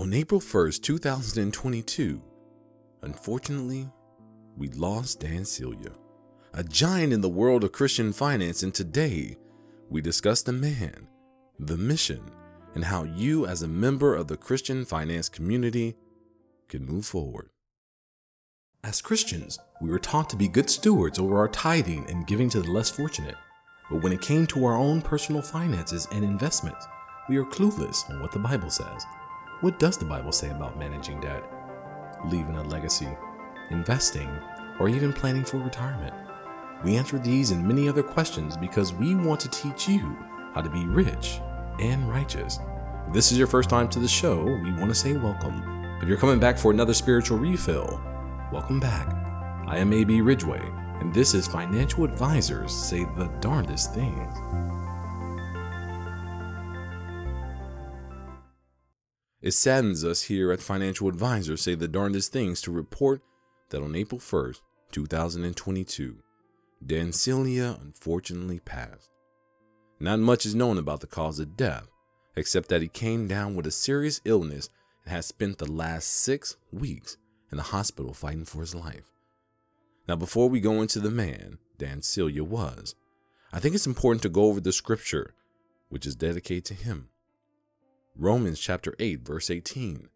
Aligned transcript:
On 0.00 0.14
April 0.14 0.40
1st, 0.40 0.82
2022, 0.82 2.22
unfortunately, 3.02 3.86
we 4.56 4.70
lost 4.70 5.20
Dan 5.20 5.44
Celia, 5.44 5.90
a 6.54 6.64
giant 6.64 7.12
in 7.12 7.20
the 7.20 7.28
world 7.28 7.64
of 7.64 7.72
Christian 7.72 8.14
finance, 8.14 8.62
and 8.62 8.72
today 8.72 9.36
we 9.90 10.00
discuss 10.00 10.40
the 10.40 10.54
man, 10.54 11.06
the 11.58 11.76
mission, 11.76 12.22
and 12.74 12.82
how 12.82 13.04
you, 13.04 13.44
as 13.44 13.60
a 13.60 13.68
member 13.68 14.14
of 14.14 14.26
the 14.26 14.38
Christian 14.38 14.86
finance 14.86 15.28
community, 15.28 15.96
can 16.68 16.86
move 16.86 17.04
forward. 17.04 17.50
As 18.82 19.02
Christians, 19.02 19.58
we 19.82 19.90
were 19.90 19.98
taught 19.98 20.30
to 20.30 20.36
be 20.36 20.48
good 20.48 20.70
stewards 20.70 21.18
over 21.18 21.36
our 21.36 21.48
tithing 21.48 22.08
and 22.08 22.26
giving 22.26 22.48
to 22.48 22.62
the 22.62 22.70
less 22.70 22.88
fortunate. 22.88 23.36
But 23.90 24.02
when 24.02 24.14
it 24.14 24.22
came 24.22 24.46
to 24.46 24.64
our 24.64 24.78
own 24.78 25.02
personal 25.02 25.42
finances 25.42 26.08
and 26.10 26.24
investments, 26.24 26.86
we 27.28 27.36
are 27.36 27.44
clueless 27.44 28.08
on 28.08 28.22
what 28.22 28.32
the 28.32 28.38
Bible 28.38 28.70
says. 28.70 29.04
What 29.60 29.78
does 29.78 29.98
the 29.98 30.06
Bible 30.06 30.32
say 30.32 30.48
about 30.48 30.78
managing 30.78 31.20
debt, 31.20 31.44
leaving 32.24 32.56
a 32.56 32.62
legacy, 32.62 33.08
investing, 33.68 34.30
or 34.78 34.88
even 34.88 35.12
planning 35.12 35.44
for 35.44 35.58
retirement? 35.58 36.14
We 36.82 36.96
answer 36.96 37.18
these 37.18 37.50
and 37.50 37.68
many 37.68 37.86
other 37.86 38.02
questions 38.02 38.56
because 38.56 38.94
we 38.94 39.14
want 39.14 39.38
to 39.40 39.50
teach 39.50 39.86
you 39.86 40.16
how 40.54 40.62
to 40.62 40.70
be 40.70 40.86
rich 40.86 41.42
and 41.78 42.08
righteous. 42.08 42.58
If 43.06 43.12
this 43.12 43.32
is 43.32 43.36
your 43.36 43.46
first 43.46 43.68
time 43.68 43.90
to 43.90 43.98
the 43.98 44.08
show, 44.08 44.42
we 44.42 44.72
want 44.72 44.88
to 44.88 44.94
say 44.94 45.12
welcome. 45.18 45.62
If 46.00 46.08
you're 46.08 46.16
coming 46.16 46.40
back 46.40 46.56
for 46.56 46.70
another 46.70 46.94
spiritual 46.94 47.36
refill, 47.36 48.00
welcome 48.50 48.80
back. 48.80 49.14
I 49.66 49.76
am 49.76 49.92
AB 49.92 50.22
Ridgeway, 50.22 50.62
and 51.00 51.12
this 51.12 51.34
is 51.34 51.46
Financial 51.46 52.04
Advisors 52.04 52.72
Say 52.72 53.04
the 53.04 53.30
Darndest 53.40 53.92
Things. 53.92 54.38
It 59.42 59.52
saddens 59.52 60.04
us 60.04 60.22
here 60.22 60.52
at 60.52 60.60
Financial 60.60 61.08
Advisors 61.08 61.62
Say 61.62 61.74
the 61.74 61.88
Darndest 61.88 62.30
Things 62.30 62.60
to 62.62 62.70
report 62.70 63.22
that 63.70 63.82
on 63.82 63.96
April 63.96 64.20
1st, 64.20 64.60
2022, 64.92 66.18
Dan 66.84 67.10
Celia 67.12 67.78
unfortunately 67.80 68.60
passed. 68.60 69.08
Not 69.98 70.18
much 70.18 70.44
is 70.44 70.54
known 70.54 70.76
about 70.76 71.00
the 71.00 71.06
cause 71.06 71.40
of 71.40 71.56
death, 71.56 71.88
except 72.36 72.68
that 72.68 72.82
he 72.82 72.88
came 72.88 73.26
down 73.26 73.54
with 73.54 73.66
a 73.66 73.70
serious 73.70 74.20
illness 74.26 74.68
and 75.04 75.14
has 75.14 75.24
spent 75.24 75.56
the 75.56 75.70
last 75.70 76.08
six 76.08 76.56
weeks 76.70 77.16
in 77.50 77.56
the 77.56 77.62
hospital 77.62 78.12
fighting 78.12 78.44
for 78.44 78.60
his 78.60 78.74
life. 78.74 79.10
Now, 80.06 80.16
before 80.16 80.50
we 80.50 80.60
go 80.60 80.82
into 80.82 81.00
the 81.00 81.10
man 81.10 81.56
Dan 81.78 82.02
Celia 82.02 82.44
was, 82.44 82.94
I 83.54 83.58
think 83.58 83.74
it's 83.74 83.86
important 83.86 84.20
to 84.22 84.28
go 84.28 84.44
over 84.44 84.60
the 84.60 84.70
scripture 84.70 85.34
which 85.88 86.06
is 86.06 86.14
dedicated 86.14 86.66
to 86.66 86.74
him. 86.74 87.08
Romans 88.20 88.60
chapter 88.60 88.94
8, 88.98 89.20
verse 89.20 89.48
18. 89.48 90.10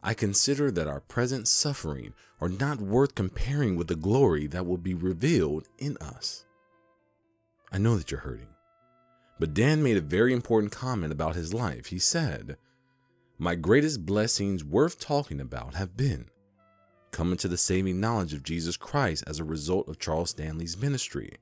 I 0.00 0.14
consider 0.14 0.70
that 0.70 0.86
our 0.86 1.00
present 1.00 1.48
suffering 1.48 2.14
are 2.40 2.48
not 2.48 2.80
worth 2.80 3.16
comparing 3.16 3.74
with 3.74 3.88
the 3.88 3.96
glory 3.96 4.46
that 4.46 4.64
will 4.64 4.78
be 4.78 4.94
revealed 4.94 5.66
in 5.76 5.96
us. 5.96 6.44
I 7.72 7.78
know 7.78 7.96
that 7.96 8.12
you're 8.12 8.20
hurting. 8.20 8.54
But 9.40 9.54
Dan 9.54 9.82
made 9.82 9.96
a 9.96 10.00
very 10.00 10.32
important 10.32 10.70
comment 10.70 11.12
about 11.12 11.34
his 11.34 11.52
life. 11.52 11.86
He 11.86 11.98
said, 11.98 12.58
My 13.38 13.56
greatest 13.56 14.06
blessings 14.06 14.62
worth 14.62 15.00
talking 15.00 15.40
about 15.40 15.74
have 15.74 15.96
been 15.96 16.26
coming 17.10 17.38
to 17.38 17.48
the 17.48 17.58
saving 17.58 17.98
knowledge 17.98 18.32
of 18.34 18.44
Jesus 18.44 18.76
Christ 18.76 19.24
as 19.26 19.40
a 19.40 19.44
result 19.44 19.88
of 19.88 19.98
Charles 19.98 20.30
Stanley's 20.30 20.78
ministry, 20.78 21.38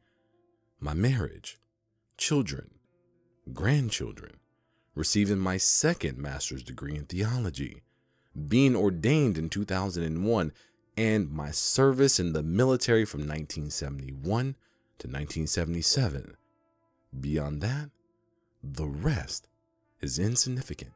my 0.80 0.94
marriage, 0.94 1.58
children, 2.16 2.70
grandchildren, 3.52 4.39
receiving 4.94 5.38
my 5.38 5.56
second 5.56 6.18
master's 6.18 6.62
degree 6.62 6.96
in 6.96 7.04
theology, 7.04 7.82
being 8.48 8.76
ordained 8.76 9.38
in 9.38 9.48
2001, 9.48 10.52
and 10.96 11.30
my 11.30 11.50
service 11.50 12.20
in 12.20 12.32
the 12.32 12.42
military 12.42 13.04
from 13.04 13.20
1971 13.20 14.56
to 14.98 15.08
1977. 15.08 16.36
Beyond 17.18 17.60
that, 17.62 17.90
the 18.62 18.86
rest 18.86 19.48
is 20.00 20.18
insignificant. 20.18 20.92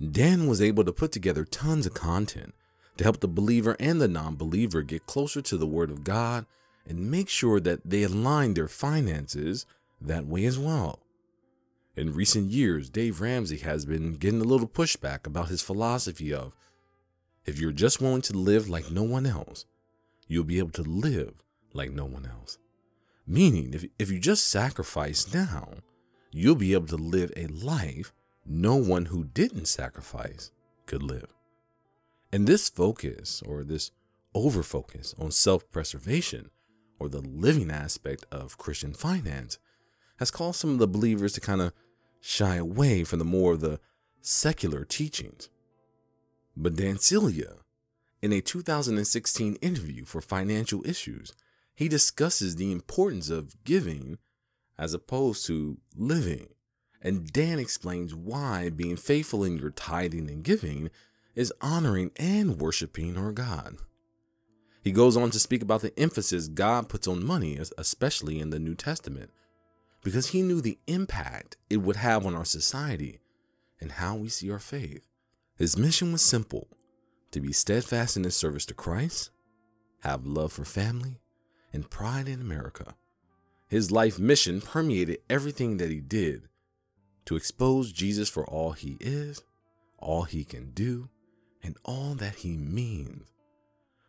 Dan 0.00 0.46
was 0.46 0.62
able 0.62 0.84
to 0.84 0.92
put 0.92 1.12
together 1.12 1.44
tons 1.44 1.86
of 1.86 1.94
content 1.94 2.54
to 2.96 3.04
help 3.04 3.20
the 3.20 3.28
believer 3.28 3.76
and 3.78 4.00
the 4.00 4.08
non 4.08 4.36
believer 4.36 4.82
get 4.82 5.06
closer 5.06 5.42
to 5.42 5.56
the 5.56 5.66
Word 5.66 5.90
of 5.90 6.04
God 6.04 6.46
and 6.86 7.10
make 7.10 7.28
sure 7.28 7.60
that 7.60 7.80
they 7.84 8.02
align 8.02 8.54
their 8.54 8.68
finances 8.68 9.66
that 10.00 10.26
way 10.26 10.44
as 10.44 10.58
well. 10.58 10.99
In 11.96 12.14
recent 12.14 12.50
years, 12.50 12.88
Dave 12.88 13.20
Ramsey 13.20 13.58
has 13.58 13.84
been 13.84 14.14
getting 14.14 14.40
a 14.40 14.44
little 14.44 14.68
pushback 14.68 15.26
about 15.26 15.48
his 15.48 15.62
philosophy 15.62 16.32
of 16.32 16.54
if 17.44 17.58
you're 17.58 17.72
just 17.72 18.00
willing 18.00 18.22
to 18.22 18.36
live 18.36 18.68
like 18.68 18.90
no 18.90 19.02
one 19.02 19.26
else, 19.26 19.66
you'll 20.26 20.44
be 20.44 20.58
able 20.58 20.70
to 20.70 20.82
live 20.82 21.42
like 21.72 21.90
no 21.90 22.04
one 22.04 22.26
else. 22.26 22.58
Meaning, 23.26 23.74
if, 23.74 23.84
if 23.98 24.10
you 24.10 24.18
just 24.18 24.48
sacrifice 24.48 25.34
now, 25.34 25.74
you'll 26.30 26.54
be 26.54 26.74
able 26.74 26.86
to 26.86 26.96
live 26.96 27.32
a 27.36 27.46
life 27.46 28.12
no 28.46 28.76
one 28.76 29.06
who 29.06 29.24
didn't 29.24 29.66
sacrifice 29.66 30.50
could 30.86 31.02
live. 31.02 31.34
And 32.32 32.46
this 32.46 32.68
focus 32.68 33.42
or 33.46 33.64
this 33.64 33.90
over 34.34 34.62
focus 34.62 35.14
on 35.18 35.32
self 35.32 35.68
preservation 35.70 36.50
or 36.98 37.08
the 37.08 37.20
living 37.20 37.70
aspect 37.70 38.24
of 38.30 38.58
Christian 38.58 38.94
finance 38.94 39.58
has 40.20 40.30
caused 40.30 40.60
some 40.60 40.70
of 40.70 40.78
the 40.78 40.86
believers 40.86 41.32
to 41.32 41.40
kind 41.40 41.60
of 41.60 41.72
shy 42.20 42.56
away 42.56 43.02
from 43.02 43.18
the 43.18 43.24
more 43.24 43.54
of 43.54 43.60
the 43.60 43.80
secular 44.20 44.84
teachings. 44.84 45.48
But 46.56 46.76
Dan 46.76 46.98
Celia, 46.98 47.54
in 48.20 48.32
a 48.32 48.42
2016 48.42 49.54
interview 49.56 50.04
for 50.04 50.20
Financial 50.20 50.86
Issues, 50.86 51.32
he 51.74 51.88
discusses 51.88 52.56
the 52.56 52.70
importance 52.70 53.30
of 53.30 53.64
giving 53.64 54.18
as 54.78 54.92
opposed 54.92 55.46
to 55.46 55.78
living. 55.96 56.48
And 57.00 57.26
Dan 57.32 57.58
explains 57.58 58.14
why 58.14 58.68
being 58.68 58.96
faithful 58.96 59.42
in 59.42 59.56
your 59.56 59.70
tithing 59.70 60.28
and 60.28 60.44
giving 60.44 60.90
is 61.34 61.52
honoring 61.62 62.10
and 62.16 62.60
worshiping 62.60 63.16
our 63.16 63.32
God. 63.32 63.78
He 64.82 64.92
goes 64.92 65.16
on 65.16 65.30
to 65.30 65.38
speak 65.38 65.62
about 65.62 65.80
the 65.80 65.98
emphasis 65.98 66.48
God 66.48 66.90
puts 66.90 67.08
on 67.08 67.24
money, 67.24 67.58
especially 67.78 68.38
in 68.38 68.50
the 68.50 68.58
New 68.58 68.74
Testament, 68.74 69.30
because 70.02 70.28
he 70.28 70.42
knew 70.42 70.60
the 70.60 70.78
impact 70.86 71.56
it 71.68 71.78
would 71.78 71.96
have 71.96 72.26
on 72.26 72.34
our 72.34 72.44
society 72.44 73.20
and 73.80 73.92
how 73.92 74.14
we 74.16 74.28
see 74.28 74.50
our 74.50 74.58
faith. 74.58 75.06
His 75.56 75.76
mission 75.76 76.12
was 76.12 76.22
simple 76.22 76.68
to 77.32 77.40
be 77.40 77.52
steadfast 77.52 78.16
in 78.16 78.24
his 78.24 78.36
service 78.36 78.66
to 78.66 78.74
Christ, 78.74 79.30
have 80.00 80.26
love 80.26 80.52
for 80.52 80.64
family, 80.64 81.20
and 81.72 81.90
pride 81.90 82.28
in 82.28 82.40
America. 82.40 82.94
His 83.68 83.90
life 83.90 84.18
mission 84.18 84.60
permeated 84.60 85.18
everything 85.28 85.76
that 85.76 85.90
he 85.90 86.00
did 86.00 86.48
to 87.26 87.36
expose 87.36 87.92
Jesus 87.92 88.28
for 88.28 88.44
all 88.44 88.72
he 88.72 88.96
is, 89.00 89.42
all 89.98 90.22
he 90.22 90.44
can 90.44 90.72
do, 90.72 91.08
and 91.62 91.76
all 91.84 92.14
that 92.14 92.36
he 92.36 92.56
means. 92.56 93.28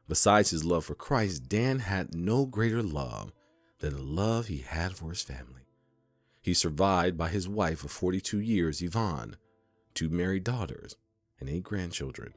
Besides 0.07 0.49
his 0.49 0.65
love 0.65 0.85
for 0.85 0.95
Christ, 0.95 1.47
Dan 1.47 1.79
had 1.79 2.15
no 2.15 2.45
greater 2.45 2.81
love 2.81 3.31
than 3.79 3.93
the 3.93 4.01
love 4.01 4.47
he 4.47 4.59
had 4.59 4.93
for 4.93 5.09
his 5.09 5.21
family. 5.21 5.60
He 6.41 6.53
survived 6.53 7.17
by 7.17 7.29
his 7.29 7.47
wife 7.47 7.83
of 7.83 7.91
42 7.91 8.39
years, 8.39 8.81
Yvonne, 8.81 9.37
two 9.93 10.09
married 10.09 10.43
daughters, 10.43 10.95
and 11.39 11.49
eight 11.49 11.63
grandchildren. 11.63 12.33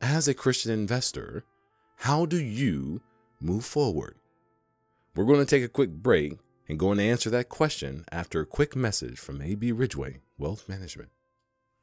As 0.00 0.28
a 0.28 0.34
Christian 0.34 0.72
investor, 0.72 1.44
how 1.96 2.26
do 2.26 2.40
you 2.40 3.00
move 3.40 3.64
forward? 3.64 4.16
We're 5.14 5.24
going 5.24 5.40
to 5.40 5.46
take 5.46 5.64
a 5.64 5.68
quick 5.68 5.90
break 5.90 6.38
and 6.68 6.78
going 6.78 6.98
to 6.98 7.04
answer 7.04 7.28
that 7.30 7.48
question 7.48 8.04
after 8.10 8.40
a 8.40 8.46
quick 8.46 8.76
message 8.76 9.18
from 9.18 9.42
AB 9.42 9.72
Ridgeway 9.72 10.20
Wealth 10.38 10.68
Management. 10.68 11.10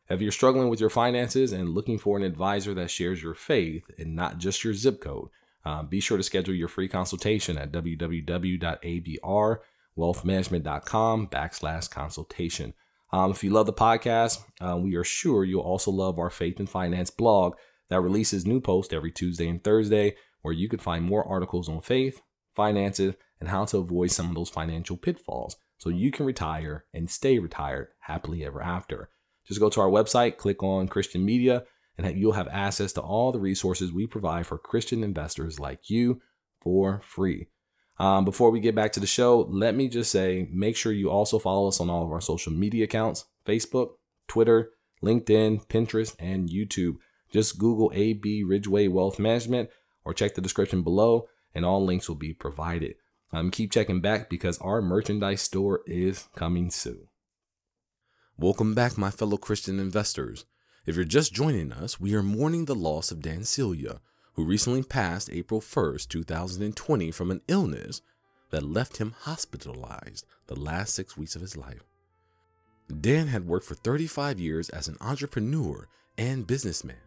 If 0.10 0.22
you're 0.22 0.32
struggling 0.32 0.70
with 0.70 0.80
your 0.80 0.90
finances 0.90 1.52
and 1.52 1.70
looking 1.70 2.00
for 2.00 2.18
an 2.18 2.24
advisor 2.24 2.74
that 2.74 2.90
shares 2.90 3.22
your 3.22 3.36
faith 3.36 3.92
and 4.00 4.16
not 4.16 4.40
just 4.40 4.64
your 4.64 4.74
zip 4.74 5.00
code, 5.00 5.30
uh, 5.64 5.84
be 5.84 6.00
sure 6.00 6.18
to 6.18 6.24
schedule 6.24 6.56
your 6.56 6.68
free 6.68 6.88
consultation 6.88 7.58
at 7.58 7.72
www.abrwealthmanagement.com 10.00 11.28
backslash 11.28 11.90
consultation. 11.90 12.74
Um, 13.12 13.32
if 13.32 13.44
you 13.44 13.50
love 13.50 13.66
the 13.66 13.74
podcast, 13.74 14.40
uh, 14.62 14.78
we 14.78 14.96
are 14.96 15.04
sure 15.04 15.44
you'll 15.44 15.62
also 15.62 15.92
love 15.92 16.20
our 16.20 16.30
faith 16.30 16.60
and 16.60 16.70
finance 16.70 17.10
blog 17.10 17.56
that 17.90 18.02
releases 18.02 18.46
new 18.46 18.62
posts 18.62 18.94
every 18.94 19.12
Tuesday 19.12 19.48
and 19.48 19.64
Thursday, 19.64 20.16
where 20.42 20.54
you 20.54 20.70
can 20.70 20.80
find 20.80 21.04
more 21.04 21.28
articles 21.28 21.68
on 21.68 21.82
faith, 21.82 22.22
finances, 22.56 23.16
and 23.40 23.50
how 23.50 23.66
to 23.66 23.78
avoid 23.78 24.12
some 24.12 24.30
of 24.30 24.36
those 24.36 24.50
financial 24.50 24.96
pitfalls 24.96 25.56
so 25.78 25.90
you 25.90 26.12
can 26.12 26.26
retire 26.26 26.86
and 26.94 27.10
stay 27.10 27.40
retired 27.40 27.88
happily 28.02 28.46
ever 28.46 28.62
after. 28.62 29.10
Just 29.48 29.60
go 29.60 29.70
to 29.70 29.82
our 29.82 29.90
website, 29.90 30.38
click 30.38 30.62
on 30.62 30.88
Christian 30.88 31.26
Media, 31.26 31.64
and 31.98 32.18
you'll 32.18 32.34
have 32.34 32.48
access 32.50 32.94
to 32.94 33.02
all 33.02 33.32
the 33.32 33.40
resources 33.40 33.92
we 33.92 34.06
provide 34.06 34.46
for 34.46 34.58
Christian 34.58 35.04
investors 35.04 35.60
like 35.60 35.90
you 35.90 36.22
for 36.62 37.02
free. 37.02 37.48
Um, 38.00 38.24
before 38.24 38.50
we 38.50 38.62
get 38.62 38.76
back 38.76 38.94
to 38.94 39.00
the 39.00 39.08
show, 39.08 39.46
let 39.50 39.76
me 39.76 39.90
just 39.90 40.10
say 40.12 40.48
make 40.52 40.78
sure 40.78 40.94
you 40.94 41.10
also 41.10 41.38
follow 41.38 41.68
us 41.68 41.82
on 41.82 41.90
all 41.90 42.06
of 42.06 42.12
our 42.12 42.22
social 42.22 42.54
media 42.54 42.86
accounts 42.86 43.26
Facebook, 43.46 43.92
Twitter, 44.28 44.72
LinkedIn, 45.04 45.68
Pinterest, 45.68 46.16
and 46.18 46.50
YouTube. 46.50 46.96
Just 47.32 47.60
Google 47.60 47.92
AB 47.94 48.44
Ridgeway 48.44 48.88
Wealth 48.88 49.20
Management 49.20 49.70
or 50.06 50.14
check 50.14 50.34
the 50.34 50.42
description 50.42 50.82
below, 50.82 51.28
and 51.54 51.66
all 51.66 51.86
links 51.86 52.08
will 52.08 52.16
be 52.16 52.34
provided. 52.34 52.96
Um, 53.32 53.52
keep 53.52 53.72
checking 53.72 54.02
back 54.02 54.30
because 54.30 54.58
our 54.60 54.82
merchandise 54.82 55.42
store 55.42 55.82
is 55.86 56.28
coming 56.36 56.72
soon. 56.72 57.08
Welcome 58.38 58.74
back, 58.74 58.98
my 58.98 59.12
fellow 59.12 59.38
Christian 59.38 59.80
investors. 59.80 60.46
If 60.86 60.96
you're 60.96 61.06
just 61.06 61.34
joining 61.34 61.72
us, 61.72 62.00
we 62.00 62.16
are 62.16 62.24
mourning 62.24 62.66
the 62.66 62.74
loss 62.74 63.12
of 63.12 63.22
Dan 63.22 63.44
Celia, 63.44 64.00
who 64.40 64.46
recently 64.46 64.82
passed 64.82 65.30
April 65.34 65.60
1st, 65.60 66.08
2020, 66.08 67.12
from 67.12 67.30
an 67.30 67.42
illness 67.50 68.02
that 68.52 68.64
left 68.64 68.96
him 68.96 69.14
hospitalized 69.24 70.26
the 70.48 70.58
last 70.58 70.96
six 70.96 71.18
weeks 71.18 71.36
of 71.36 71.42
his 71.42 71.58
life. 71.58 71.84
Dan 73.02 73.28
had 73.28 73.48
worked 73.48 73.66
for 73.66 73.76
35 73.76 74.40
years 74.40 74.70
as 74.70 74.88
an 74.88 74.96
entrepreneur 75.02 75.90
and 76.18 76.48
businessman, 76.48 77.02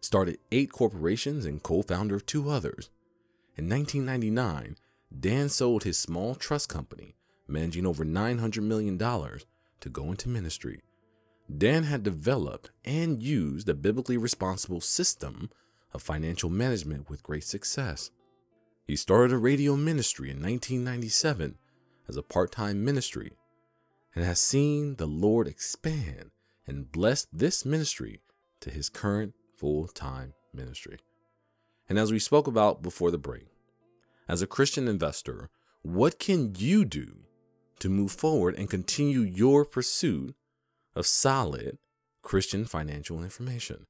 started 0.00 0.38
eight 0.50 0.72
corporations, 0.72 1.44
and 1.44 1.62
co 1.62 1.82
founder 1.82 2.14
of 2.14 2.24
two 2.24 2.48
others. 2.48 2.88
In 3.54 3.68
1999, 3.68 4.76
Dan 5.20 5.50
sold 5.50 5.84
his 5.84 5.98
small 5.98 6.34
trust 6.34 6.70
company, 6.70 7.16
managing 7.46 7.84
over 7.84 8.02
$900 8.02 8.62
million, 8.62 8.96
to 8.96 9.90
go 9.90 10.04
into 10.04 10.30
ministry. 10.30 10.80
Dan 11.54 11.82
had 11.82 12.02
developed 12.02 12.70
and 12.82 13.22
used 13.22 13.68
a 13.68 13.74
biblically 13.74 14.16
responsible 14.16 14.80
system 14.80 15.50
of 15.92 16.02
financial 16.02 16.50
management 16.50 17.08
with 17.10 17.22
great 17.22 17.44
success. 17.44 18.10
He 18.86 18.96
started 18.96 19.32
a 19.32 19.38
radio 19.38 19.76
ministry 19.76 20.30
in 20.30 20.36
1997 20.36 21.56
as 22.08 22.16
a 22.16 22.22
part 22.22 22.52
time 22.52 22.84
ministry 22.84 23.32
and 24.14 24.24
has 24.24 24.40
seen 24.40 24.96
the 24.96 25.06
Lord 25.06 25.48
expand 25.48 26.30
and 26.66 26.90
bless 26.90 27.26
this 27.32 27.64
ministry 27.64 28.20
to 28.60 28.70
his 28.70 28.88
current 28.88 29.34
full 29.56 29.86
time 29.88 30.34
ministry. 30.52 30.98
And 31.88 31.98
as 31.98 32.12
we 32.12 32.18
spoke 32.18 32.46
about 32.46 32.82
before 32.82 33.10
the 33.10 33.18
break, 33.18 33.46
as 34.28 34.42
a 34.42 34.46
Christian 34.46 34.88
investor, 34.88 35.50
what 35.82 36.18
can 36.18 36.54
you 36.56 36.84
do 36.84 37.24
to 37.80 37.88
move 37.88 38.12
forward 38.12 38.54
and 38.56 38.70
continue 38.70 39.20
your 39.20 39.64
pursuit 39.64 40.34
of 40.94 41.06
solid 41.06 41.78
Christian 42.22 42.64
financial 42.64 43.22
information? 43.22 43.86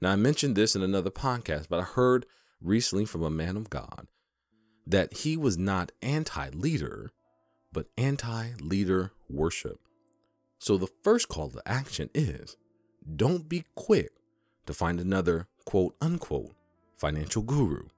Now, 0.00 0.12
I 0.12 0.16
mentioned 0.16 0.56
this 0.56 0.74
in 0.76 0.82
another 0.82 1.10
podcast, 1.10 1.68
but 1.68 1.80
I 1.80 1.84
heard 1.84 2.26
recently 2.60 3.04
from 3.04 3.22
a 3.22 3.30
man 3.30 3.56
of 3.56 3.70
God 3.70 4.06
that 4.86 5.18
he 5.18 5.36
was 5.36 5.56
not 5.56 5.92
anti 6.02 6.50
leader, 6.50 7.12
but 7.72 7.86
anti 7.96 8.50
leader 8.60 9.12
worship. 9.28 9.80
So 10.58 10.76
the 10.76 10.88
first 11.02 11.28
call 11.28 11.50
to 11.50 11.62
action 11.66 12.10
is 12.14 12.56
don't 13.16 13.48
be 13.48 13.64
quick 13.74 14.12
to 14.66 14.74
find 14.74 14.98
another 14.98 15.46
quote 15.64 15.94
unquote 16.00 16.54
financial 16.96 17.42
guru. 17.42 17.88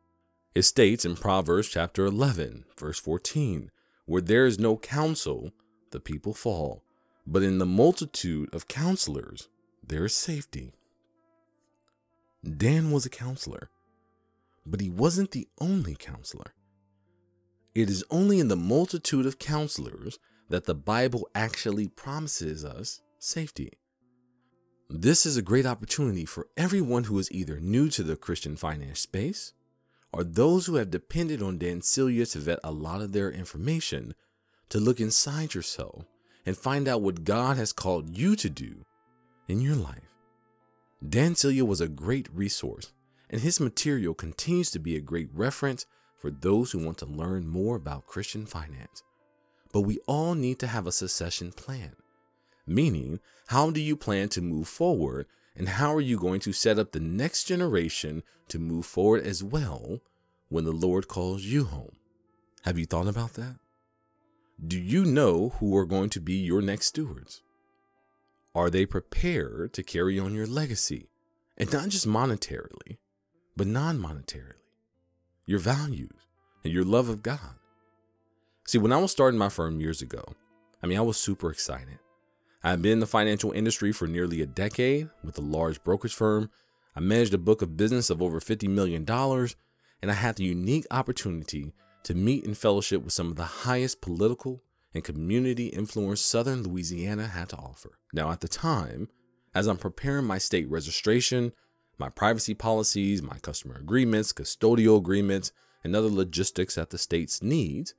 It 0.54 0.62
states 0.62 1.04
in 1.04 1.16
Proverbs 1.16 1.68
chapter 1.68 2.06
11, 2.06 2.64
verse 2.78 2.98
14, 2.98 3.70
where 4.06 4.22
there 4.22 4.46
is 4.46 4.58
no 4.58 4.76
counsel, 4.76 5.52
the 5.90 6.00
people 6.00 6.32
fall, 6.32 6.82
but 7.26 7.42
in 7.42 7.58
the 7.58 7.66
multitude 7.66 8.54
of 8.54 8.66
counselors, 8.66 9.48
there 9.86 10.06
is 10.06 10.14
safety. 10.14 10.72
Dan 12.44 12.90
was 12.90 13.06
a 13.06 13.10
counselor, 13.10 13.70
but 14.64 14.80
he 14.80 14.90
wasn't 14.90 15.32
the 15.32 15.48
only 15.60 15.94
counselor. 15.94 16.54
It 17.74 17.90
is 17.90 18.04
only 18.10 18.40
in 18.40 18.48
the 18.48 18.56
multitude 18.56 19.26
of 19.26 19.38
counselors 19.38 20.18
that 20.48 20.64
the 20.64 20.74
Bible 20.74 21.28
actually 21.34 21.88
promises 21.88 22.64
us 22.64 23.00
safety. 23.18 23.72
This 24.88 25.26
is 25.26 25.36
a 25.36 25.42
great 25.42 25.66
opportunity 25.66 26.24
for 26.24 26.46
everyone 26.56 27.04
who 27.04 27.18
is 27.18 27.30
either 27.32 27.58
new 27.58 27.88
to 27.90 28.02
the 28.02 28.16
Christian 28.16 28.56
finance 28.56 29.00
space 29.00 29.52
or 30.12 30.22
those 30.22 30.66
who 30.66 30.76
have 30.76 30.90
depended 30.90 31.42
on 31.42 31.58
Dan 31.58 31.82
Celia 31.82 32.24
to 32.26 32.38
vet 32.38 32.60
a 32.62 32.70
lot 32.70 33.02
of 33.02 33.12
their 33.12 33.30
information 33.30 34.14
to 34.68 34.78
look 34.78 35.00
inside 35.00 35.54
yourself 35.54 36.04
and 36.46 36.56
find 36.56 36.86
out 36.86 37.02
what 37.02 37.24
God 37.24 37.56
has 37.56 37.72
called 37.72 38.16
you 38.16 38.36
to 38.36 38.48
do 38.48 38.84
in 39.48 39.60
your 39.60 39.74
life. 39.74 40.15
Dan 41.08 41.34
Celia 41.34 41.64
was 41.64 41.80
a 41.80 41.88
great 41.88 42.28
resource, 42.32 42.92
and 43.28 43.40
his 43.40 43.60
material 43.60 44.14
continues 44.14 44.70
to 44.70 44.78
be 44.78 44.96
a 44.96 45.00
great 45.00 45.28
reference 45.32 45.86
for 46.18 46.30
those 46.30 46.72
who 46.72 46.84
want 46.84 46.98
to 46.98 47.06
learn 47.06 47.46
more 47.46 47.76
about 47.76 48.06
Christian 48.06 48.46
finance. 48.46 49.02
But 49.72 49.82
we 49.82 49.98
all 50.06 50.34
need 50.34 50.58
to 50.60 50.66
have 50.66 50.86
a 50.86 50.92
succession 50.92 51.52
plan. 51.52 51.96
Meaning, 52.66 53.20
how 53.48 53.70
do 53.70 53.80
you 53.80 53.96
plan 53.96 54.28
to 54.30 54.40
move 54.40 54.66
forward 54.68 55.26
and 55.54 55.68
how 55.68 55.94
are 55.94 56.00
you 56.00 56.18
going 56.18 56.40
to 56.40 56.52
set 56.52 56.78
up 56.78 56.92
the 56.92 57.00
next 57.00 57.44
generation 57.44 58.22
to 58.48 58.58
move 58.58 58.86
forward 58.86 59.24
as 59.24 59.44
well 59.44 60.00
when 60.48 60.64
the 60.64 60.72
Lord 60.72 61.08
calls 61.08 61.42
you 61.42 61.64
home? 61.64 61.96
Have 62.64 62.78
you 62.78 62.86
thought 62.86 63.06
about 63.06 63.34
that? 63.34 63.56
Do 64.66 64.78
you 64.78 65.04
know 65.04 65.50
who 65.60 65.76
are 65.76 65.86
going 65.86 66.10
to 66.10 66.20
be 66.20 66.34
your 66.34 66.62
next 66.62 66.86
stewards? 66.86 67.42
Are 68.56 68.70
they 68.70 68.86
prepared 68.86 69.74
to 69.74 69.82
carry 69.82 70.18
on 70.18 70.34
your 70.34 70.46
legacy? 70.46 71.10
And 71.58 71.70
not 71.70 71.90
just 71.90 72.08
monetarily, 72.08 72.96
but 73.54 73.66
non 73.66 73.98
monetarily 73.98 74.56
your 75.46 75.60
values, 75.60 76.26
and 76.64 76.72
your 76.72 76.84
love 76.84 77.08
of 77.08 77.22
God. 77.22 77.54
See, 78.66 78.78
when 78.78 78.92
I 78.92 78.96
was 78.96 79.12
starting 79.12 79.38
my 79.38 79.48
firm 79.48 79.80
years 79.80 80.02
ago, 80.02 80.24
I 80.82 80.86
mean, 80.88 80.98
I 80.98 81.02
was 81.02 81.18
super 81.18 81.50
excited. 81.50 82.00
I 82.64 82.70
had 82.70 82.82
been 82.82 82.94
in 82.94 83.00
the 83.00 83.06
financial 83.06 83.52
industry 83.52 83.92
for 83.92 84.08
nearly 84.08 84.42
a 84.42 84.46
decade 84.46 85.08
with 85.22 85.38
a 85.38 85.42
large 85.42 85.84
brokerage 85.84 86.14
firm. 86.14 86.50
I 86.96 87.00
managed 87.00 87.32
a 87.32 87.38
book 87.38 87.62
of 87.62 87.76
business 87.76 88.10
of 88.10 88.20
over 88.20 88.40
$50 88.40 88.68
million, 88.68 89.08
and 89.08 90.10
I 90.10 90.14
had 90.14 90.36
the 90.36 90.44
unique 90.44 90.86
opportunity 90.90 91.72
to 92.02 92.14
meet 92.14 92.44
and 92.44 92.58
fellowship 92.58 93.04
with 93.04 93.12
some 93.12 93.28
of 93.28 93.36
the 93.36 93.44
highest 93.44 94.00
political 94.00 94.62
and 94.96 95.04
community 95.04 95.66
influence 95.66 96.22
Southern 96.22 96.62
Louisiana 96.62 97.26
had 97.26 97.50
to 97.50 97.56
offer. 97.56 97.98
Now, 98.14 98.30
at 98.30 98.40
the 98.40 98.48
time, 98.48 99.08
as 99.54 99.66
I'm 99.66 99.76
preparing 99.76 100.24
my 100.24 100.38
state 100.38 100.68
registration, 100.70 101.52
my 101.98 102.08
privacy 102.08 102.54
policies, 102.54 103.22
my 103.22 103.38
customer 103.38 103.76
agreements, 103.76 104.32
custodial 104.32 104.96
agreements, 104.96 105.52
and 105.84 105.94
other 105.94 106.08
logistics 106.08 106.76
that 106.76 106.90
the 106.90 106.96
states 106.98 107.42
needs, 107.42 107.94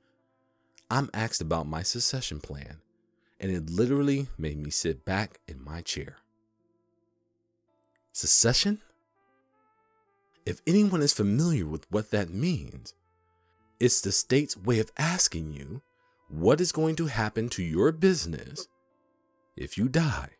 I'm 0.90 1.08
asked 1.14 1.40
about 1.40 1.68
my 1.68 1.84
secession 1.84 2.40
plan, 2.40 2.78
and 3.38 3.52
it 3.52 3.70
literally 3.70 4.26
made 4.36 4.58
me 4.58 4.70
sit 4.70 5.04
back 5.04 5.38
in 5.46 5.62
my 5.62 5.82
chair. 5.82 6.16
Secession? 8.12 8.80
If 10.44 10.62
anyone 10.66 11.02
is 11.02 11.12
familiar 11.12 11.66
with 11.66 11.86
what 11.92 12.10
that 12.10 12.30
means, 12.30 12.94
it's 13.78 14.00
the 14.00 14.10
state's 14.10 14.56
way 14.56 14.80
of 14.80 14.90
asking 14.98 15.52
you 15.52 15.82
what 16.28 16.60
is 16.60 16.72
going 16.72 16.96
to 16.96 17.06
happen 17.06 17.48
to 17.50 17.62
your 17.62 17.92
business 17.92 18.68
if 19.56 19.76
you 19.76 19.88
die. 19.88 20.30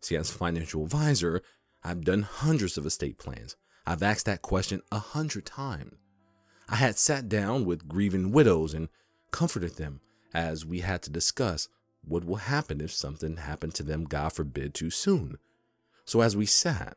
See, 0.00 0.16
as 0.16 0.30
financial 0.30 0.84
advisor, 0.84 1.42
I've 1.82 2.04
done 2.04 2.22
hundreds 2.22 2.76
of 2.76 2.86
estate 2.86 3.18
plans. 3.18 3.56
I've 3.86 4.02
asked 4.02 4.26
that 4.26 4.42
question 4.42 4.82
a 4.90 4.98
hundred 4.98 5.46
times. 5.46 5.94
I 6.68 6.76
had 6.76 6.98
sat 6.98 7.28
down 7.28 7.64
with 7.64 7.88
grieving 7.88 8.30
widows 8.30 8.74
and 8.74 8.88
comforted 9.30 9.76
them 9.76 10.00
as 10.32 10.64
we 10.64 10.80
had 10.80 11.02
to 11.02 11.10
discuss 11.10 11.68
what 12.02 12.24
will 12.24 12.36
happen 12.36 12.80
if 12.80 12.92
something 12.92 13.36
happened 13.36 13.74
to 13.74 13.82
them, 13.82 14.04
God 14.04 14.32
forbid, 14.32 14.74
too 14.74 14.90
soon. 14.90 15.38
So 16.04 16.20
as 16.20 16.36
we 16.36 16.46
sat, 16.46 16.96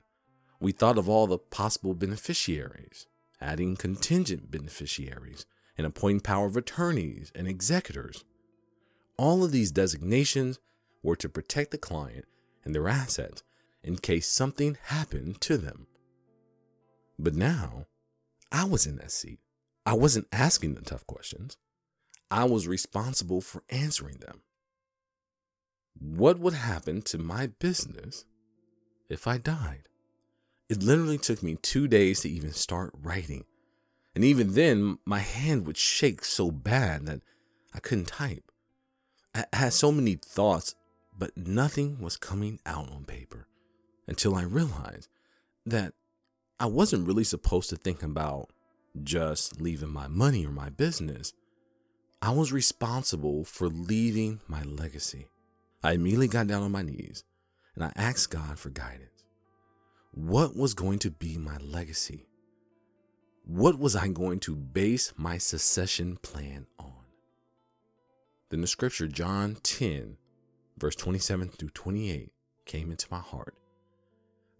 we 0.59 0.71
thought 0.71 0.97
of 0.97 1.09
all 1.09 1.27
the 1.27 1.37
possible 1.37 1.93
beneficiaries, 1.93 3.07
adding 3.41 3.75
contingent 3.75 4.49
beneficiaries, 4.49 5.45
and 5.77 5.87
appointing 5.87 6.21
power 6.21 6.45
of 6.45 6.57
attorneys 6.57 7.31
and 7.35 7.47
executors. 7.47 8.23
All 9.17 9.43
of 9.43 9.51
these 9.51 9.71
designations 9.71 10.59
were 11.01 11.15
to 11.17 11.29
protect 11.29 11.71
the 11.71 11.77
client 11.77 12.25
and 12.63 12.73
their 12.73 12.87
assets 12.87 13.43
in 13.83 13.97
case 13.97 14.27
something 14.29 14.77
happened 14.85 15.41
to 15.41 15.57
them. 15.57 15.87
But 17.19 17.35
now, 17.35 17.85
I 18.51 18.65
was 18.65 18.85
in 18.85 18.97
that 18.97 19.11
seat. 19.11 19.39
I 19.85 19.93
wasn't 19.93 20.27
asking 20.31 20.75
the 20.75 20.81
tough 20.81 21.05
questions. 21.05 21.57
I 22.31 22.45
was 22.45 22.67
responsible 22.67 23.41
for 23.41 23.63
answering 23.69 24.17
them. 24.17 24.41
What 25.99 26.39
would 26.39 26.53
happen 26.53 27.01
to 27.03 27.17
my 27.17 27.47
business 27.47 28.25
if 29.09 29.27
I 29.27 29.37
died? 29.37 29.89
It 30.69 30.81
literally 30.81 31.17
took 31.17 31.43
me 31.43 31.55
two 31.61 31.87
days 31.87 32.21
to 32.21 32.29
even 32.29 32.53
start 32.53 32.93
writing. 32.99 33.45
And 34.15 34.23
even 34.23 34.53
then, 34.53 34.99
my 35.05 35.19
hand 35.19 35.65
would 35.65 35.77
shake 35.77 36.23
so 36.23 36.51
bad 36.51 37.05
that 37.07 37.21
I 37.73 37.79
couldn't 37.79 38.07
type. 38.07 38.51
I 39.33 39.45
had 39.53 39.73
so 39.73 39.91
many 39.91 40.15
thoughts 40.15 40.75
but 41.17 41.37
nothing 41.37 41.99
was 41.99 42.17
coming 42.17 42.59
out 42.65 42.89
on 42.91 43.05
paper 43.05 43.47
until 44.07 44.35
I 44.35 44.43
realized 44.43 45.09
that 45.65 45.93
I 46.59 46.65
wasn't 46.65 47.07
really 47.07 47.23
supposed 47.23 47.69
to 47.69 47.75
think 47.75 48.03
about 48.03 48.49
just 49.03 49.61
leaving 49.61 49.89
my 49.89 50.07
money 50.07 50.45
or 50.45 50.51
my 50.51 50.69
business. 50.69 51.33
I 52.21 52.31
was 52.31 52.51
responsible 52.51 53.43
for 53.43 53.67
leaving 53.67 54.41
my 54.47 54.63
legacy. 54.63 55.27
I 55.83 55.93
immediately 55.93 56.27
got 56.27 56.47
down 56.47 56.63
on 56.63 56.71
my 56.71 56.81
knees 56.81 57.23
and 57.75 57.83
I 57.83 57.91
asked 57.95 58.29
God 58.29 58.57
for 58.57 58.69
guidance. 58.69 59.09
What 60.13 60.55
was 60.55 60.73
going 60.73 60.99
to 60.99 61.11
be 61.11 61.37
my 61.37 61.57
legacy? 61.57 62.27
What 63.45 63.77
was 63.77 63.93
I 63.93 64.07
going 64.07 64.39
to 64.41 64.55
base 64.55 65.11
my 65.17 65.37
secession 65.37 66.15
plan 66.15 66.65
on? 66.79 66.93
Then 68.49 68.61
the 68.61 68.67
scripture, 68.67 69.07
John 69.07 69.57
10, 69.61 70.15
verse 70.77 70.95
27 70.95 71.49
through 71.49 71.71
28, 71.71 72.31
came 72.65 72.89
into 72.89 73.07
my 73.11 73.19
heart. 73.19 73.55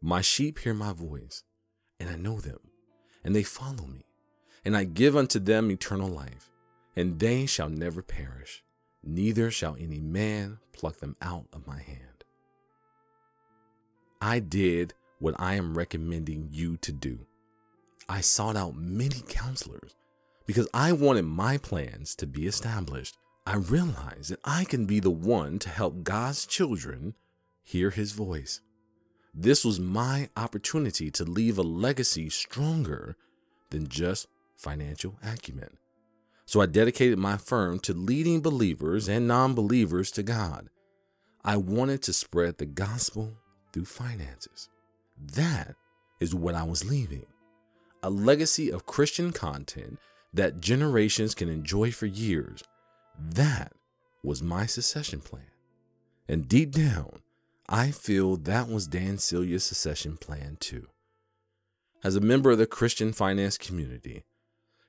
My 0.02 0.20
sheep 0.20 0.60
hear 0.60 0.74
my 0.74 0.92
voice, 0.92 1.44
and 1.98 2.10
I 2.10 2.18
know 2.18 2.42
them, 2.42 2.60
and 3.24 3.34
they 3.34 3.44
follow 3.44 3.86
me, 3.86 4.06
and 4.66 4.76
I 4.76 4.84
give 4.84 5.16
unto 5.16 5.40
them 5.40 5.72
eternal 5.72 6.10
life, 6.10 6.52
and 6.94 7.20
they 7.20 7.46
shall 7.46 7.70
never 7.70 8.02
perish, 8.02 8.66
neither 9.02 9.50
shall 9.50 9.78
any 9.80 10.02
man 10.02 10.60
pluck 10.74 10.98
them 10.98 11.16
out 11.22 11.48
of 11.54 11.66
my 11.66 11.80
hand. 11.80 12.26
I 14.20 14.40
did 14.40 14.94
what 15.20 15.36
I 15.40 15.56
am 15.56 15.78
recommending 15.78 16.50
you 16.52 16.76
to 16.78 16.92
do. 16.92 17.28
I 18.10 18.22
sought 18.22 18.56
out 18.56 18.76
many 18.76 19.22
counselors 19.28 19.96
because 20.46 20.68
I 20.74 20.92
wanted 20.92 21.24
my 21.24 21.58
plans 21.58 22.16
to 22.16 22.28
be 22.28 22.48
established. 22.48 23.16
I 23.46 23.56
realized 23.56 24.32
that 24.32 24.40
I 24.44 24.66
can 24.66 24.86
be 24.86 25.00
the 25.00 25.12
one 25.12 25.60
to 25.60 25.70
help 25.70 26.04
God's 26.04 26.46
children 26.46 27.16
hear 27.64 27.90
his 27.90 28.12
voice. 28.12 28.62
This 29.34 29.66
was 29.66 29.80
my 29.80 30.30
opportunity 30.38 31.10
to 31.12 31.24
leave 31.24 31.58
a 31.58 31.64
legacy 31.64 32.30
stronger 32.30 33.16
than 33.72 33.88
just 33.88 34.28
financial 34.56 35.16
acumen. 35.24 35.78
So 36.46 36.62
I 36.62 36.68
dedicated 36.68 37.18
my 37.18 37.38
firm 37.38 37.80
to 37.80 37.94
leading 37.94 38.42
believers 38.42 39.08
and 39.08 39.28
non 39.28 39.56
believers 39.56 40.12
to 40.12 40.24
God. 40.24 40.70
I 41.44 41.58
wanted 41.58 42.02
to 42.04 42.14
spread 42.14 42.58
the 42.58 42.66
gospel 42.66 43.34
through 43.72 43.86
finances. 43.86 44.70
That 45.18 45.76
is 46.20 46.36
what 46.36 46.56
I 46.56 46.64
was 46.64 46.90
leaving 46.90 47.26
a 48.04 48.10
legacy 48.10 48.72
of 48.72 48.86
Christian 48.86 49.32
content 49.32 49.98
that 50.34 50.60
generations 50.60 51.34
can 51.34 51.48
enjoy 51.48 51.92
for 51.92 52.06
years. 52.06 52.64
That 53.18 53.72
was 54.24 54.44
my 54.44 54.66
secession 54.66 55.22
plan. 55.22 55.46
And 56.28 56.48
deep 56.48 56.72
down, 56.72 57.22
I 57.70 57.92
feel 57.92 58.36
that 58.38 58.68
was 58.68 58.88
Dan 58.88 59.18
Celia's 59.18 59.64
secession 59.64 60.18
plan 60.18 60.58
too. 60.60 60.88
As 62.04 62.16
a 62.18 62.22
member 62.22 62.52
of 62.52 62.58
the 62.58 62.66
Christian 62.66 63.14
finance 63.14 63.58
community, 63.58 64.24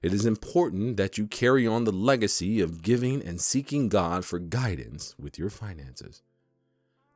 it 0.02 0.12
is 0.12 0.26
important 0.26 0.96
that 0.96 1.16
you 1.16 1.26
carry 1.26 1.66
on 1.66 1.84
the 1.84 1.92
legacy 1.92 2.60
of 2.60 2.82
giving 2.82 3.22
and 3.24 3.40
seeking 3.40 3.88
God 3.88 4.24
for 4.24 4.38
guidance 4.38 5.14
with 5.18 5.38
your 5.38 5.50
finances, 5.50 6.22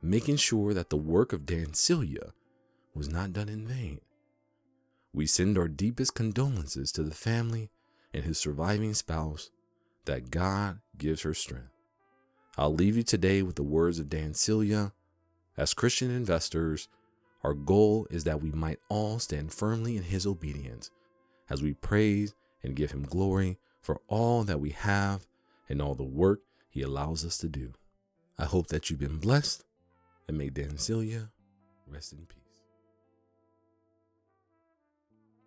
making 0.00 0.36
sure 0.36 0.72
that 0.72 0.90
the 0.90 0.96
work 0.96 1.32
of 1.32 1.44
Dan 1.44 1.74
Celia 1.74 2.32
was 2.94 3.08
not 3.08 3.32
done 3.32 3.48
in 3.48 3.66
vain. 3.66 4.00
We 5.18 5.26
send 5.26 5.58
our 5.58 5.66
deepest 5.66 6.14
condolences 6.14 6.92
to 6.92 7.02
the 7.02 7.12
family 7.12 7.72
and 8.14 8.22
his 8.22 8.38
surviving 8.38 8.94
spouse 8.94 9.50
that 10.04 10.30
God 10.30 10.78
gives 10.96 11.22
her 11.22 11.34
strength. 11.34 11.72
I'll 12.56 12.72
leave 12.72 12.96
you 12.96 13.02
today 13.02 13.42
with 13.42 13.56
the 13.56 13.64
words 13.64 13.98
of 13.98 14.08
Dan 14.08 14.32
Celia. 14.32 14.92
As 15.56 15.74
Christian 15.74 16.12
investors, 16.12 16.86
our 17.42 17.52
goal 17.52 18.06
is 18.12 18.22
that 18.24 18.40
we 18.40 18.52
might 18.52 18.78
all 18.88 19.18
stand 19.18 19.52
firmly 19.52 19.96
in 19.96 20.04
his 20.04 20.24
obedience 20.24 20.92
as 21.50 21.62
we 21.62 21.74
praise 21.74 22.32
and 22.62 22.76
give 22.76 22.92
him 22.92 23.02
glory 23.02 23.58
for 23.82 24.00
all 24.06 24.44
that 24.44 24.60
we 24.60 24.70
have 24.70 25.26
and 25.68 25.82
all 25.82 25.96
the 25.96 26.04
work 26.04 26.42
he 26.70 26.82
allows 26.82 27.24
us 27.24 27.38
to 27.38 27.48
do. 27.48 27.72
I 28.38 28.44
hope 28.44 28.68
that 28.68 28.88
you've 28.88 29.00
been 29.00 29.18
blessed 29.18 29.64
and 30.28 30.38
may 30.38 30.48
Dan 30.48 30.78
Celia 30.78 31.30
rest 31.88 32.12
in 32.12 32.18
peace. 32.18 32.47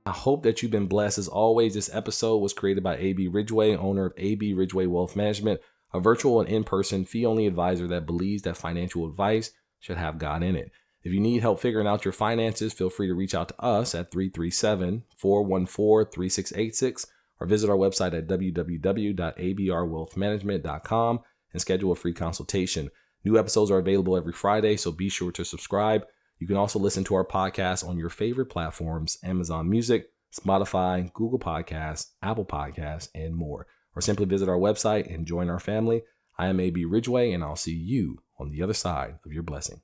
I 0.06 0.12
hope 0.12 0.44
that 0.44 0.62
you've 0.62 0.72
been 0.72 0.88
blessed. 0.88 1.20
As 1.20 1.28
always, 1.28 1.76
this 1.76 1.94
episode 1.94 2.38
was 2.38 2.54
created 2.54 2.84
by 2.84 2.96
AB 2.98 3.28
Ridgeway, 3.28 3.76
owner 3.76 4.06
of 4.06 4.14
AB 4.18 4.54
Ridgeway 4.54 4.86
Wealth 4.88 5.16
Management, 5.16 5.62
a 5.94 6.00
virtual 6.00 6.40
and 6.40 6.50
in 6.50 6.64
person 6.64 7.06
fee 7.06 7.24
only 7.26 7.46
advisor 7.46 7.86
that 7.88 8.06
believes 8.06 8.44
that 8.44 8.56
financial 8.58 9.06
advice 9.08 9.52
should 9.80 9.98
have 9.98 10.18
God 10.18 10.44
in 10.44 10.56
it. 10.56 10.72
If 11.04 11.12
you 11.14 11.20
need 11.20 11.42
help 11.42 11.60
figuring 11.60 11.88
out 11.88 12.06
your 12.06 12.14
finances, 12.14 12.74
feel 12.74 12.90
free 12.90 13.08
to 13.08 13.14
reach 13.14 13.36
out 13.36 13.50
to 13.50 13.62
us 13.62 13.94
at 13.96 14.12
337 14.12 15.04
414 15.18 16.12
3686 16.12 17.08
or 17.40 17.48
visit 17.48 17.70
our 17.70 17.78
website 17.78 18.18
at 18.18 18.28
www.abrwealthmanagement.com 18.28 21.20
and 21.54 21.62
schedule 21.62 21.92
a 21.92 21.96
free 21.96 22.14
consultation. 22.14 22.90
New 23.24 23.38
episodes 23.38 23.70
are 23.72 23.80
available 23.80 24.16
every 24.16 24.34
Friday, 24.34 24.78
so 24.78 24.92
be 24.92 25.10
sure 25.10 25.32
to 25.32 25.44
subscribe. 25.44 26.06
You 26.42 26.48
can 26.48 26.58
also 26.58 26.80
listen 26.80 27.04
to 27.04 27.14
our 27.14 27.24
podcast 27.24 27.88
on 27.88 28.00
your 28.00 28.10
favorite 28.10 28.48
platforms 28.48 29.20
Amazon 29.24 29.70
Music, 29.70 30.10
Spotify, 30.34 31.14
Google 31.14 31.38
Podcasts, 31.38 32.14
Apple 32.24 32.46
Podcasts, 32.46 33.10
and 33.14 33.36
more. 33.36 33.68
Or 33.96 34.02
simply 34.02 34.26
visit 34.26 34.50
our 34.50 34.58
website 34.58 35.14
and 35.14 35.28
join 35.28 35.52
our 35.52 35.60
family. 35.60 36.02
I 36.40 36.48
am 36.48 36.60
AB 36.60 36.84
Ridgeway, 36.86 37.32
and 37.32 37.44
I'll 37.44 37.56
see 37.56 37.76
you 37.76 38.24
on 38.40 38.50
the 38.50 38.64
other 38.64 38.74
side 38.74 39.20
of 39.24 39.32
your 39.32 39.44
blessing. 39.44 39.82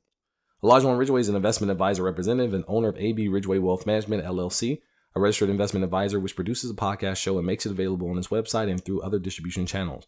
Elijah 0.63 0.87
Ridgeway 0.95 1.21
is 1.21 1.29
an 1.29 1.35
investment 1.35 1.69
advisor 1.69 2.01
representative 2.01 2.55
and 2.55 2.65
owner 2.67 2.87
of 2.87 2.97
AB 2.97 3.27
Ridgeway 3.27 3.59
Wealth 3.59 3.85
Management, 3.85 4.25
LLC, 4.25 4.81
a 5.13 5.19
registered 5.19 5.51
investment 5.51 5.83
advisor 5.83 6.19
which 6.19 6.35
produces 6.35 6.71
a 6.71 6.73
podcast 6.73 7.17
show 7.17 7.37
and 7.37 7.45
makes 7.45 7.67
it 7.67 7.71
available 7.71 8.09
on 8.09 8.17
its 8.17 8.29
website 8.29 8.67
and 8.67 8.83
through 8.83 9.03
other 9.03 9.19
distribution 9.19 9.67
channels. 9.67 10.07